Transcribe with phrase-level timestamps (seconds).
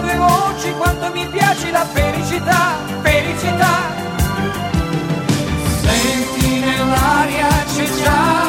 [0.00, 3.74] due voci quanto mi piace la felicità, felicità.
[5.80, 8.47] Senti nell'aria c'è già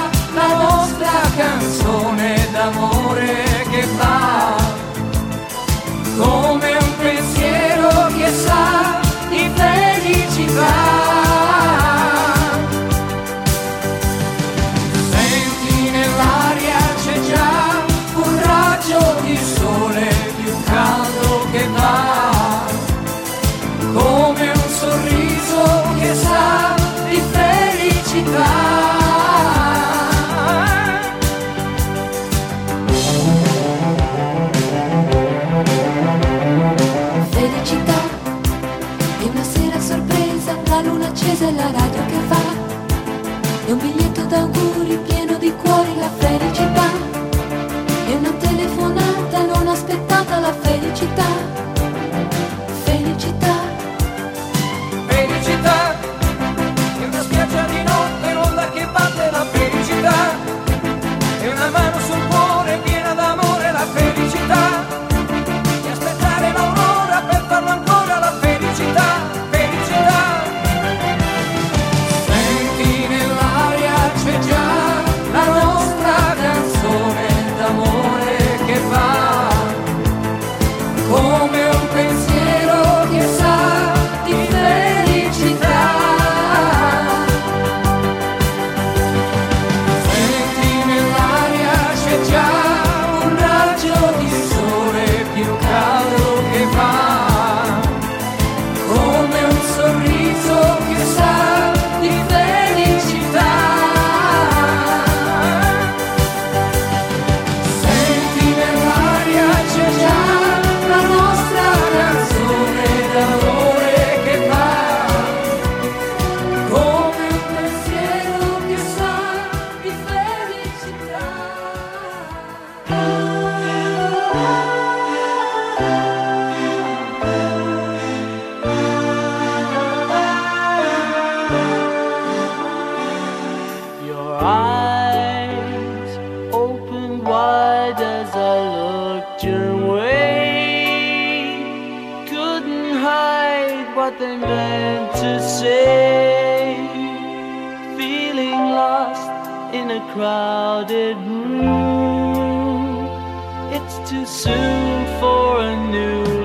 [154.39, 156.38] soon for a new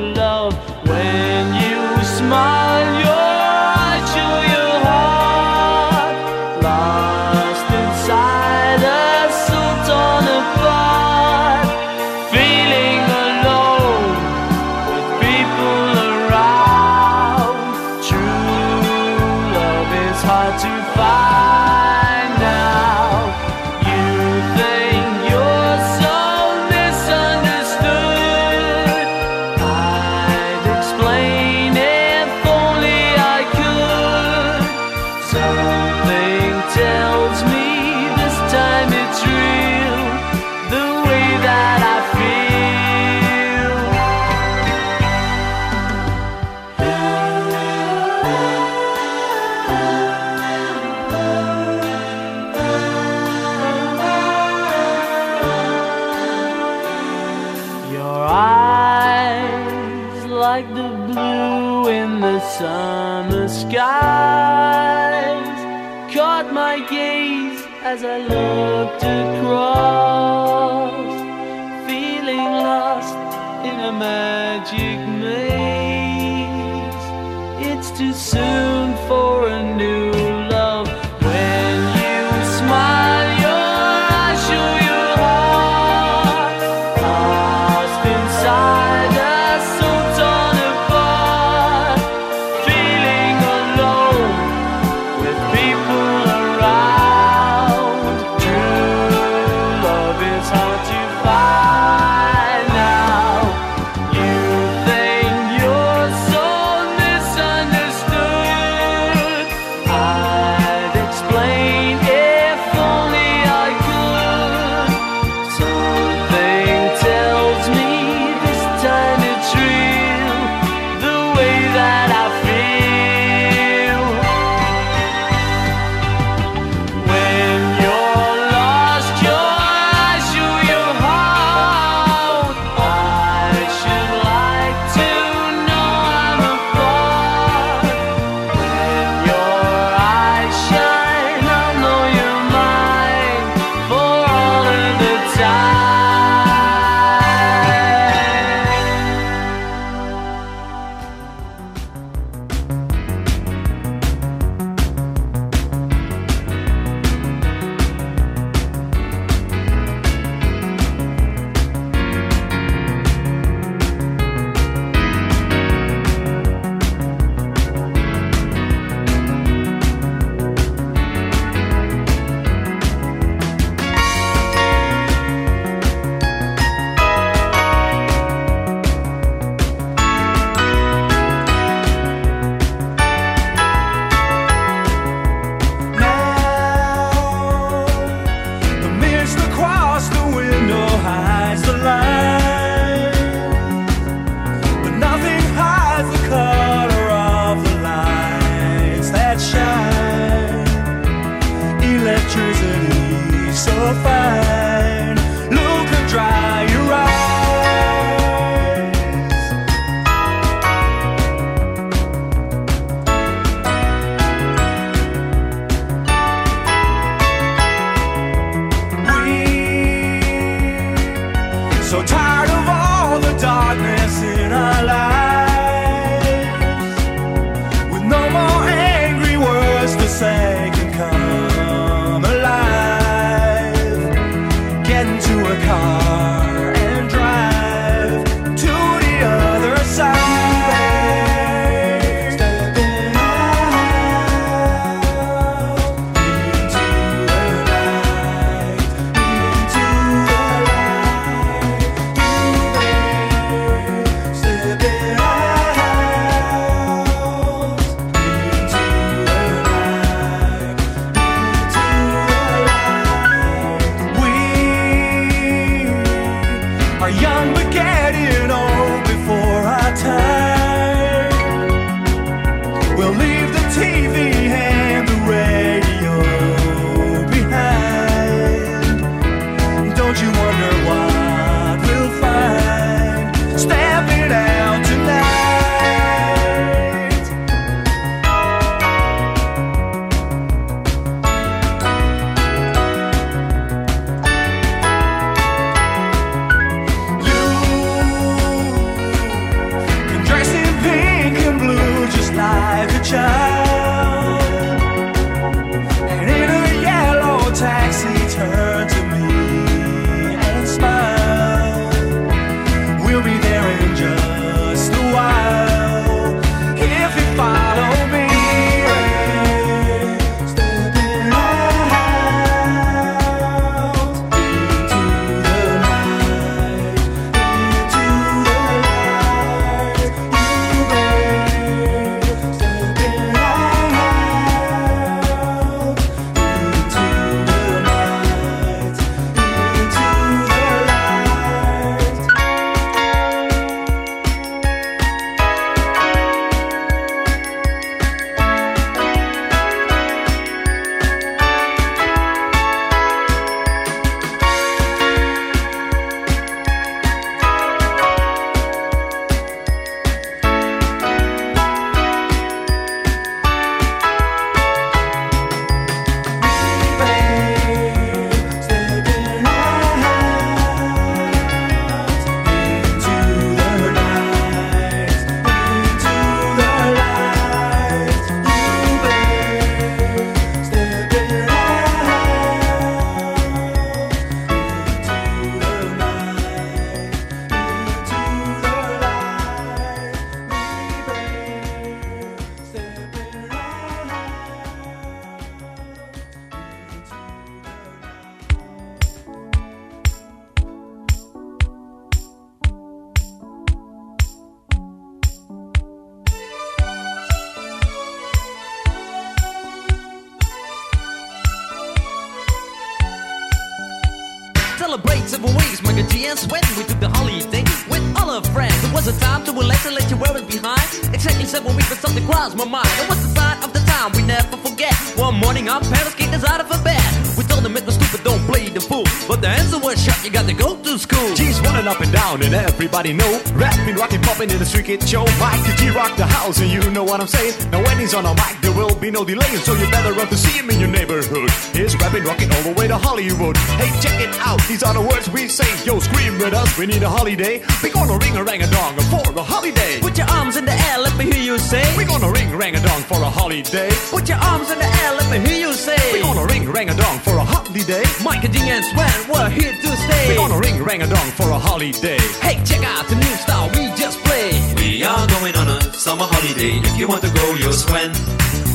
[434.75, 435.25] street kid show.
[435.38, 437.54] Mike G rock the house, and you know what I'm saying.
[437.71, 440.26] Now when he's on a mic, there will be no delay, so you better run
[440.28, 441.50] to see him in your neighborhood.
[441.73, 443.57] He's rapping, rocking all the way to Hollywood.
[443.78, 445.69] Hey, check it out, these are the words we say.
[445.85, 447.62] Yo, scream with us, we need a holiday.
[447.83, 450.00] We gonna ring a rang a dong for a holiday.
[450.00, 451.85] Put your arms in the air, let me hear you say.
[451.97, 453.90] We gonna ring rang a dong for a holiday.
[454.11, 456.00] Put your arms in the air, let me hear you say.
[456.12, 458.04] We gonna ring rang a dong for a holiday.
[458.23, 460.28] Mike and G and Swan, we're here to stay.
[460.31, 462.19] We gonna ring rang a dong for a holiday.
[462.40, 464.63] Hey, check out the new style we just played.
[464.85, 466.76] We are going on a summer holiday.
[466.76, 468.12] If you want to go, you'll swim.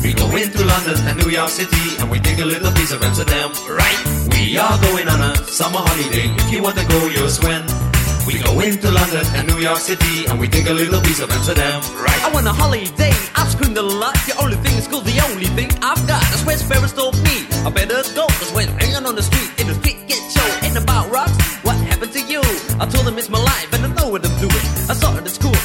[0.02, 3.00] We go into London and New York City and we take a little piece of
[3.00, 4.00] Amsterdam, right?
[4.34, 6.26] We are going on a summer holiday.
[6.34, 7.62] If you want to go, you'll swim.
[8.26, 11.30] We go into London and New York City and we take a little piece of
[11.30, 12.20] Amsterdam, right?
[12.26, 14.18] I want a holiday, I've screamed a lot.
[14.26, 16.26] The only thing is cool, the only thing I've got.
[16.34, 17.46] That's where Sparrows told me.
[17.62, 20.76] I better go, cause when hanging on the street, in the street get show, ain't
[20.76, 21.38] about rocks.
[21.62, 22.42] What happened to you?
[22.82, 24.66] I told him it's my life and I know what I'm doing.
[24.90, 25.39] I saw school,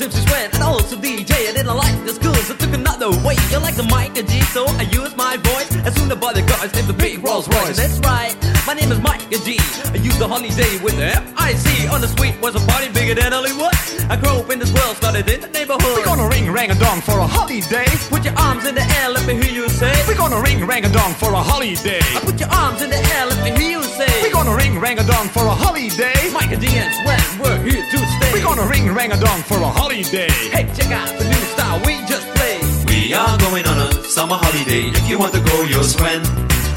[0.00, 1.32] name is MC and also DJ.
[1.48, 3.36] I didn't like the schools, I took another way.
[3.50, 5.70] You like the mic and G, so I use my voice.
[5.86, 7.76] As soon as the cars named the big Rolls Royce.
[7.76, 8.34] That's right,
[8.66, 9.58] my name is Mike and G.
[9.90, 11.88] I use the holiday with the M-I-C.
[11.88, 13.74] On the street was a party bigger than Hollywood.
[14.10, 15.82] I grew up in this world, started in the neighborhood.
[15.82, 17.88] We're gonna ring rang a dong for a holiday.
[18.08, 19.92] Put your arms in the air, let me hear you say.
[20.06, 22.00] We're gonna ring rang a dong for a holiday.
[22.14, 24.10] I put your arms in the air, let me hear you say.
[24.22, 26.18] We're gonna ring rang a dong for a holiday.
[26.32, 27.77] Mike and G and Swan, we're here
[28.58, 28.68] to stay.
[28.68, 30.28] Gonna ring rang a dong for a holiday.
[30.50, 32.62] Hey, check out the new style we just played.
[32.88, 34.90] We are going on a summer holiday.
[34.90, 36.22] If you want to go, you'll swim.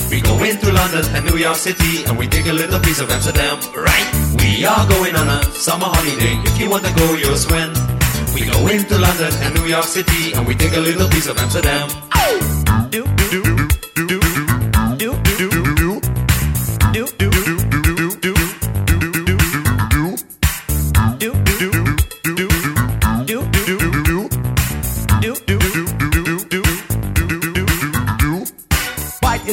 [0.10, 3.10] We go into London and New York City and we take a little piece of
[3.10, 4.08] Amsterdam, right?
[4.40, 6.36] We are going on a summer holiday.
[6.44, 7.72] If you want to go, you'll swim.
[8.36, 11.38] We go into London and New York City and we take a little piece of
[11.38, 11.88] Amsterdam.
[12.92, 13.51] Do, do, do, do,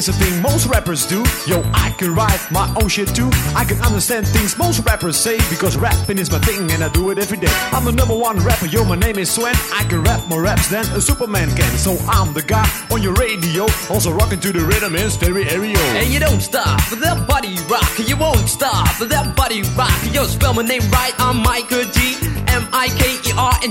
[0.09, 1.25] a thing most rappers do.
[1.45, 3.29] Yo, I can write my own shit too.
[3.57, 7.11] I can understand things most rappers say because rapping is my thing and I do
[7.11, 7.53] it every day.
[7.73, 9.57] I'm the number one rapper, yo, my name is Swen.
[9.75, 11.77] I can rap more raps than a Superman can.
[11.79, 15.79] So I'm the guy on your radio, also rocking to the rhythm in stereo.
[15.99, 17.91] And you don't stop with that body rock.
[17.99, 19.99] You won't stop with that body rock.
[20.13, 21.13] Yo, spell my name right.
[21.19, 22.39] I'm Micah G.
[22.49, 23.69] M I K E R E.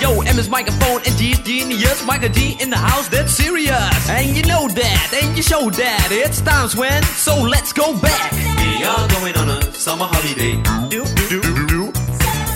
[0.00, 2.04] Yo, M is microphone and G is genius.
[2.04, 4.08] Micah G in the house, that's serious.
[4.08, 6.08] And you know that, and you show that.
[6.10, 8.32] It's times when, so let's go back.
[8.32, 10.54] We are going on a summer holiday.
[10.88, 11.92] Do, do, do.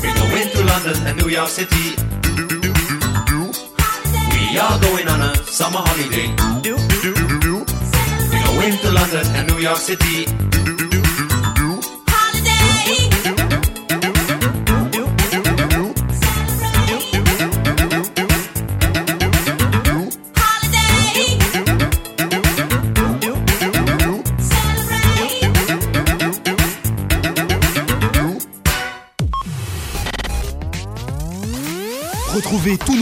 [0.03, 1.97] We go into London and New York City.
[4.33, 6.29] We are going on a summer holiday.
[6.63, 7.65] Do, do, do.
[8.31, 10.27] We go into London and New York City.
[10.27, 10.76] Retrouvez tous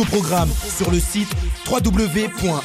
[0.05, 1.29] nos programmes sur le site
[1.71, 2.65] www.rvvs.fr.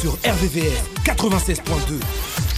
[0.00, 2.49] Sur RVVS 96.2.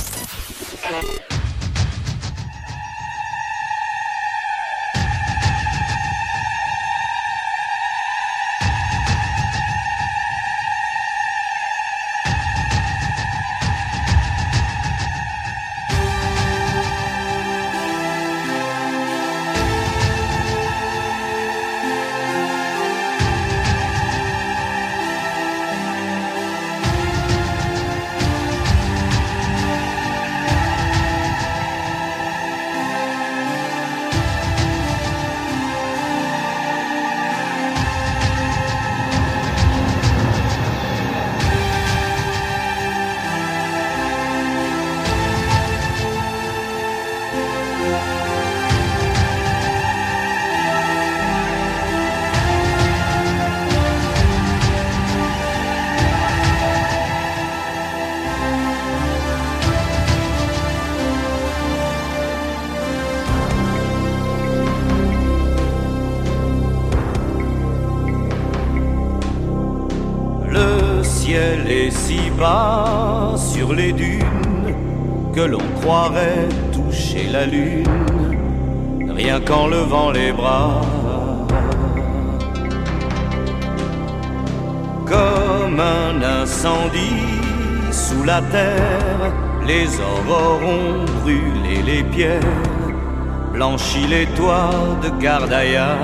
[92.33, 94.71] les pierres, blanchi les toits
[95.03, 95.97] de Gardaïa.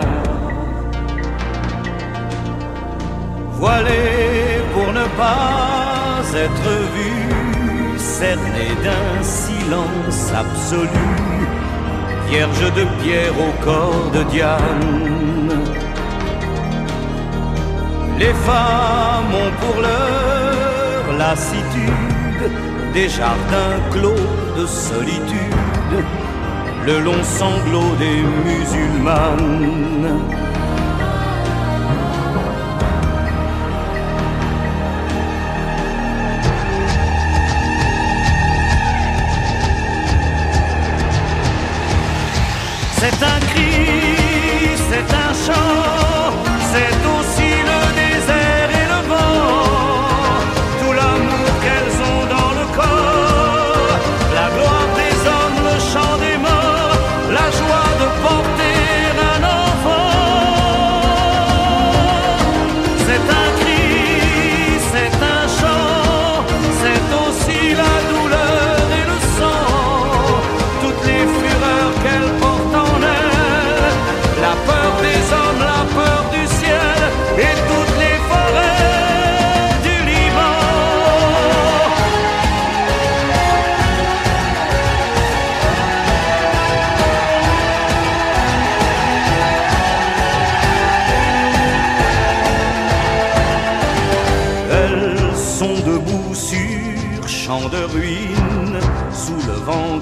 [3.53, 11.09] Voilé pour ne pas être vu, cerné d'un silence absolu,
[12.31, 15.64] vierge de pierre au corps de Diane.
[18.19, 22.09] Les femmes ont pour leur lassitude
[22.93, 24.27] des jardins clos
[24.59, 25.68] de solitude,
[26.87, 30.18] le long sanglot des musulmanes.
[43.01, 46.33] C'est un cri, c'est un chant,
[46.72, 47.08] c'est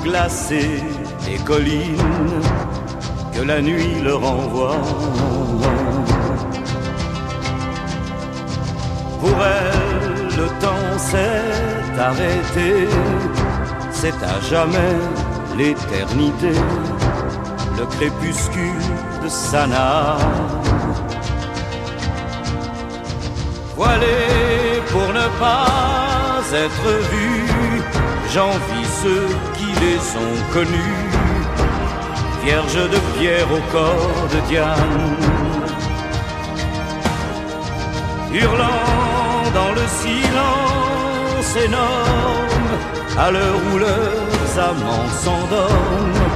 [0.07, 0.83] glacée
[1.27, 2.40] des collines
[3.35, 4.81] que la nuit leur envoie.
[9.21, 12.71] Pour elle, le temps s'est arrêté,
[13.90, 14.97] c'est à jamais
[15.59, 16.55] l'éternité,
[17.79, 18.87] le crépuscule
[19.25, 20.19] de Sana.
[23.77, 24.19] Voilé
[24.92, 27.33] pour ne pas être vu,
[28.33, 29.29] j'envie ceux
[29.77, 31.09] idées sont connus,
[32.45, 35.17] Vierge de pierre au corps de Diane,
[38.33, 42.75] hurlant dans le silence énorme,
[43.19, 46.31] à l'heure où leurs amants s'endorment,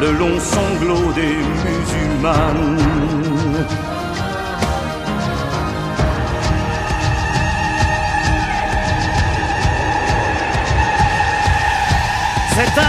[0.00, 3.95] le long sanglot des musulmanes.
[12.56, 12.85] 絶対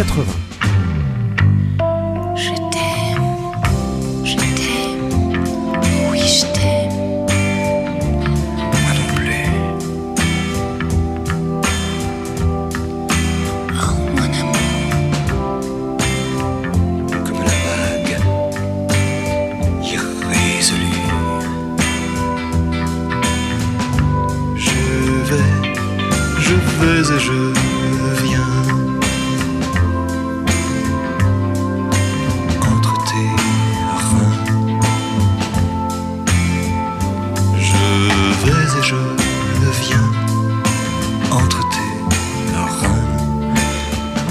[0.00, 0.49] 80.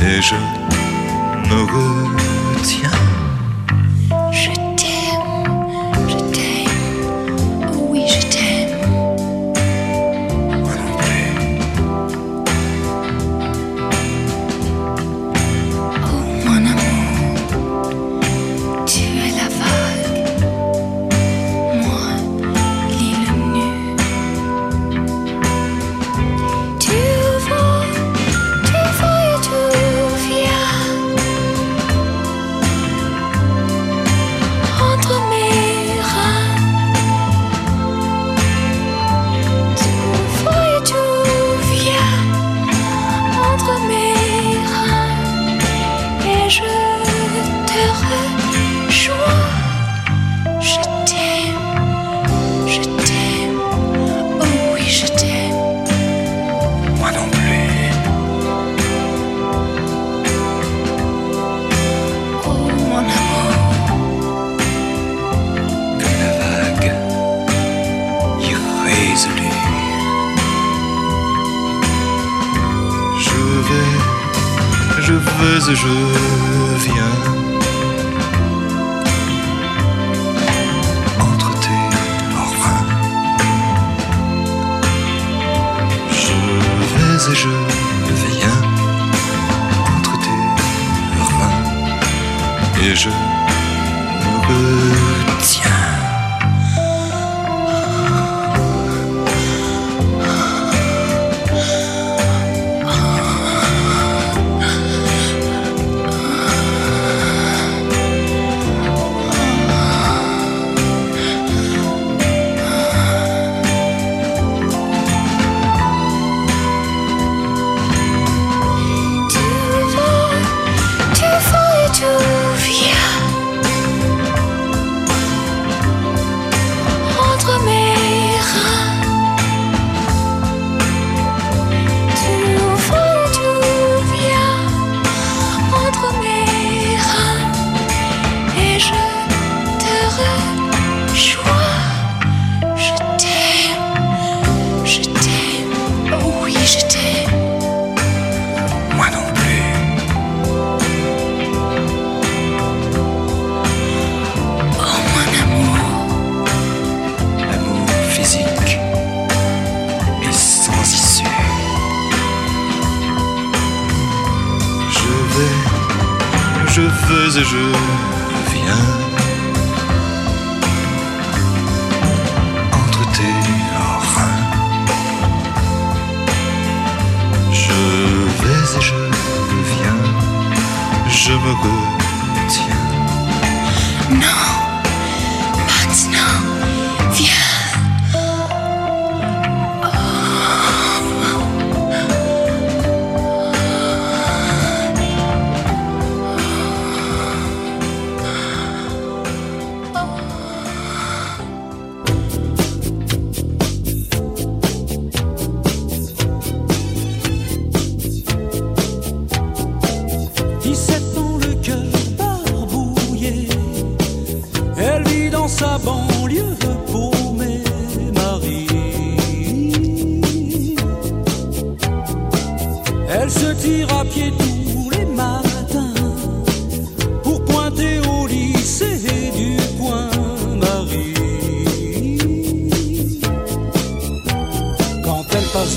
[0.01, 0.35] et je
[1.49, 1.61] me
[2.55, 3.08] retiens.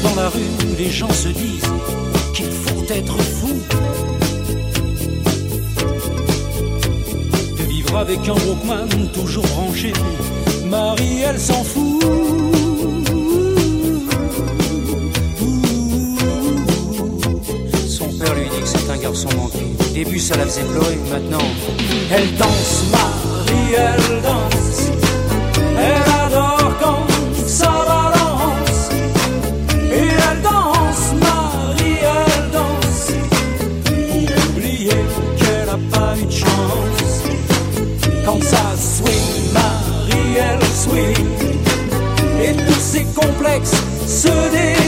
[0.02, 0.40] Dans la rue,
[0.78, 1.72] les gens se disent
[2.34, 3.16] qu'il faut être
[7.96, 9.92] avec un Walkman toujours rangé.
[10.66, 12.02] Marie, elle s'en fout.
[17.88, 19.58] Son père lui dit que c'est un garçon manqué.
[19.80, 20.98] Au début, ça la faisait pleurer.
[21.10, 21.46] Maintenant,
[22.10, 24.51] elle danse, Marie, elle danse.
[43.22, 43.72] Complexes
[44.06, 44.81] se débinent.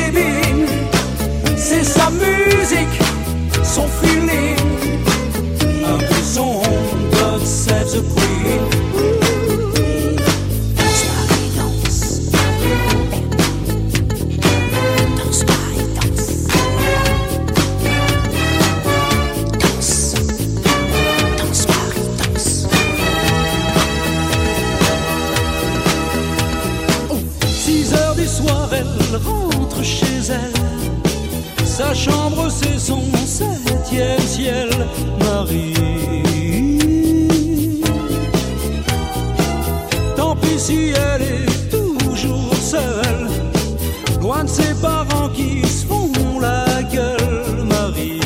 [44.85, 48.21] Parents qui se font la gueule, Marie.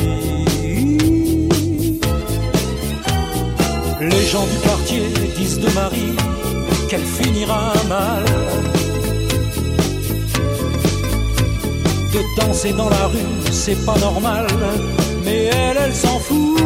[4.12, 5.04] Les gens du quartier
[5.36, 6.16] disent de Marie
[6.88, 7.62] qu'elle finira
[7.96, 8.24] mal.
[12.14, 13.32] De danser dans la rue,
[13.62, 14.46] c'est pas normal,
[15.24, 16.58] mais elle, elle s'en fout.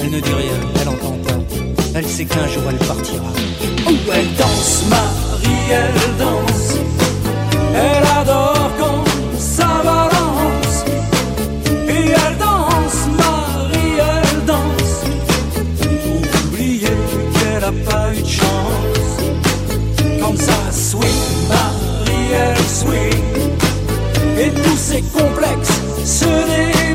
[0.00, 1.40] Elle ne dit rien, elle entend pas.
[1.94, 3.32] Elle sait qu'un jour elle partira.
[3.94, 6.78] Elle danse, Marie, elle danse.
[7.74, 9.04] Elle adore quand
[9.38, 10.84] ça balance.
[11.88, 14.94] Et elle danse, Marie, elle danse.
[16.02, 16.96] Pour oublier
[17.34, 19.10] qu'elle a pas eu de chance.
[20.22, 23.24] Comme ça, swing, Marie, elle swing.
[24.38, 26.91] Et tous ses complexes se délivrent.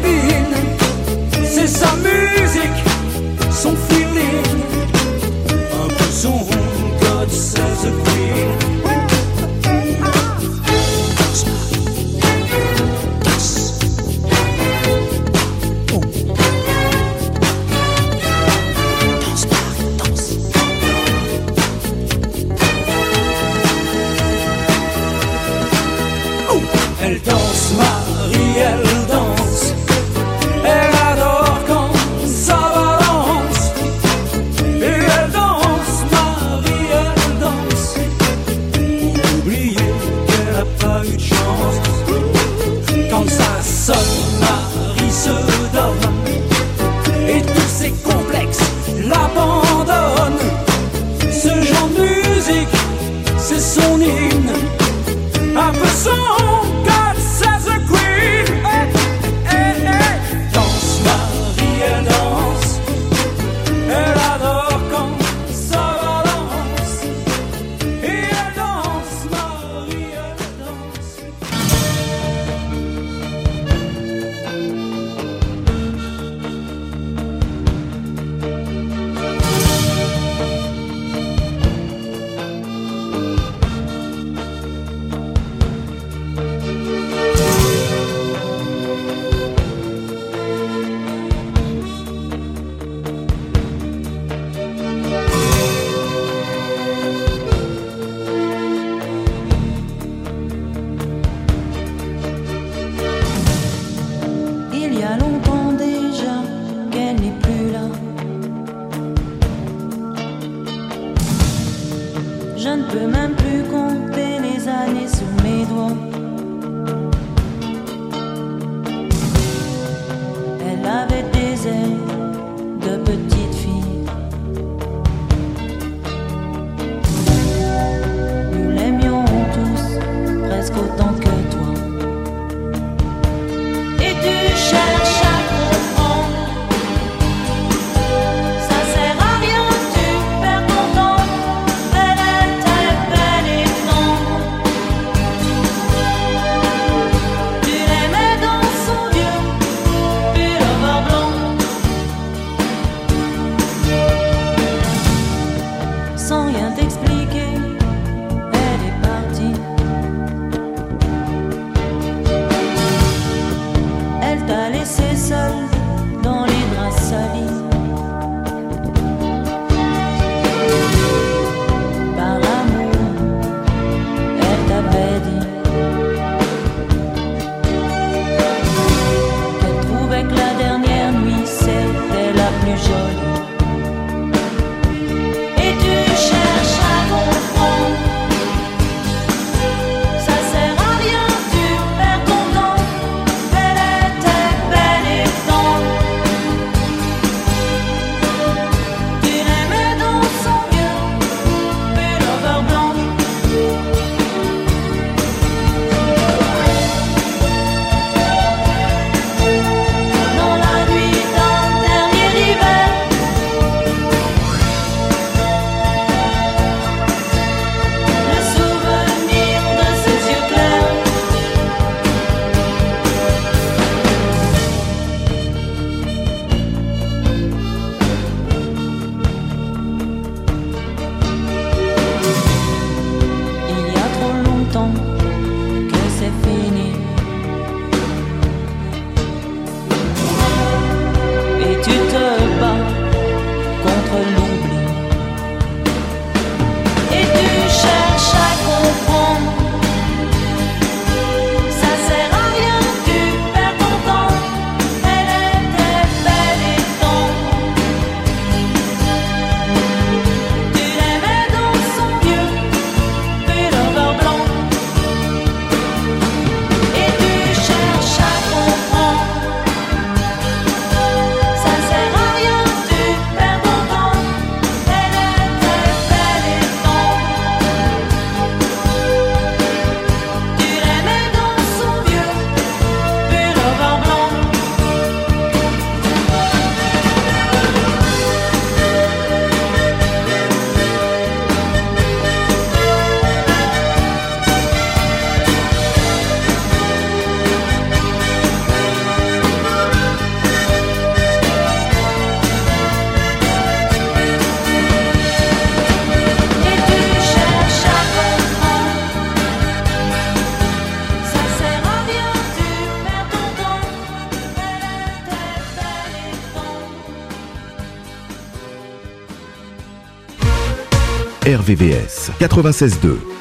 [321.67, 323.36] VVS 96.2.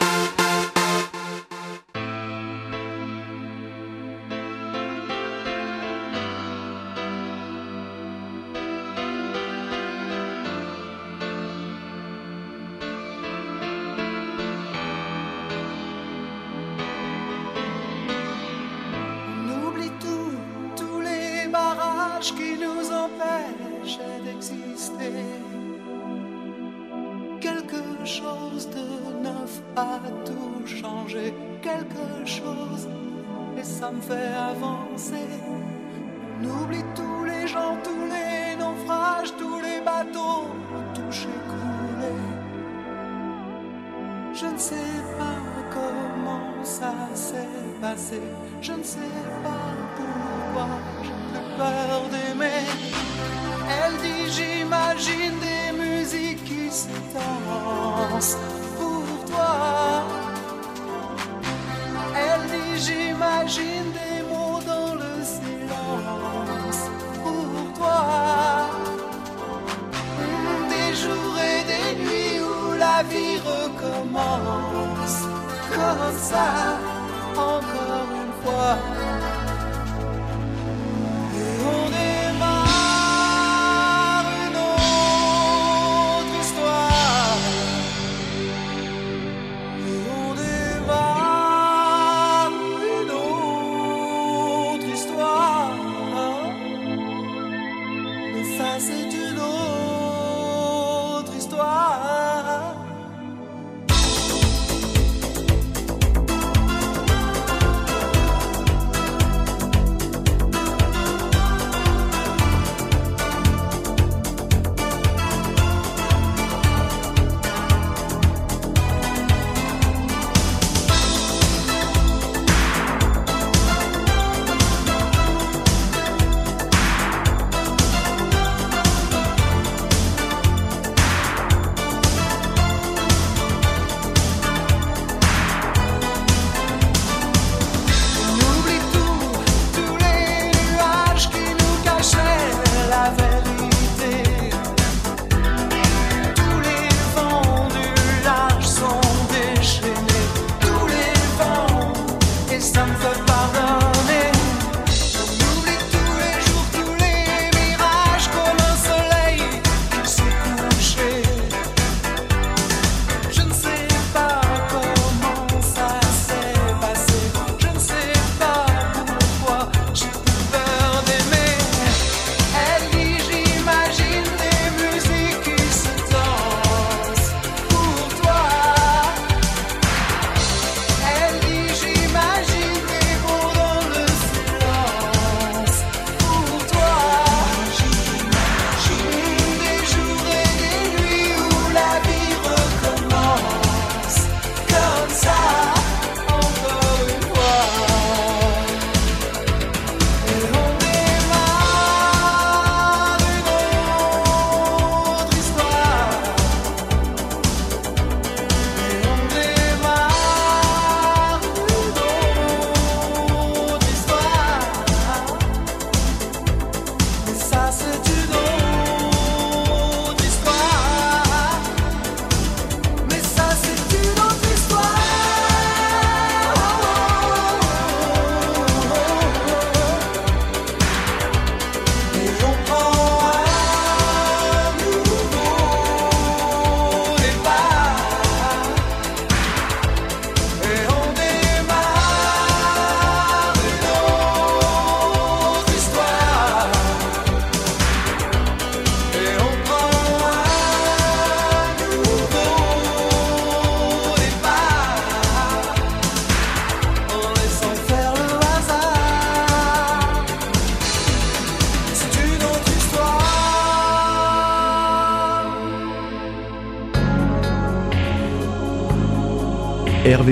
[73.11, 75.17] vie recommence
[75.75, 76.79] comme ça,
[77.37, 79.06] encore une fois.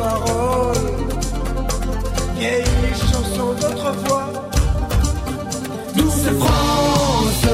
[0.00, 0.90] paroles,
[2.36, 4.28] vieilles chansons d'autrefois.
[5.96, 7.46] Douce France,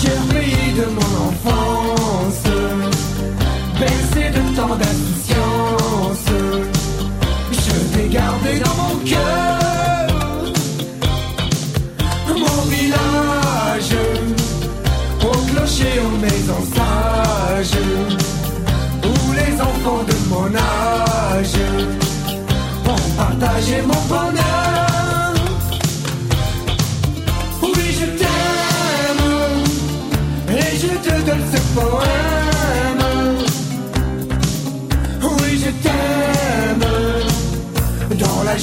[0.00, 2.46] cher pays de mon enfance,
[3.78, 5.19] bercé de tant d'amour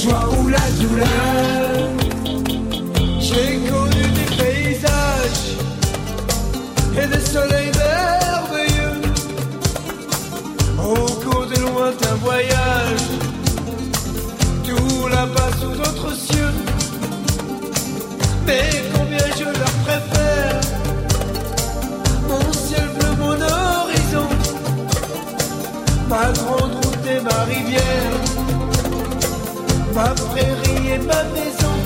[0.07, 1.56] joie ou la douleur.
[31.05, 31.76] ma maison.